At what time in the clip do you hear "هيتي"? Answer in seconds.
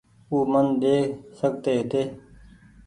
1.77-2.01